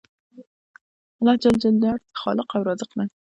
[1.17, 1.43] الله ج
[1.81, 3.07] د هر څه خالق او رازق دی